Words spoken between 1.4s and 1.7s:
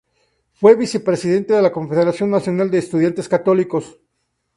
de